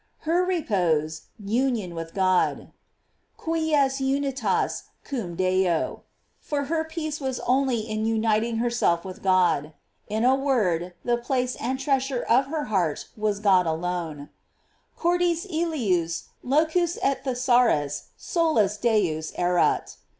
[0.21, 2.71] Her repose, union with God:
[3.37, 6.01] "Quies unitas cum Deo,"
[6.39, 9.73] for her peace was only in uniting herself with God.
[10.07, 14.29] In a word, the place and treasure of her heart was God alone:
[14.97, 19.97] "Cordis illius locua et thesaurus solus Deus erat."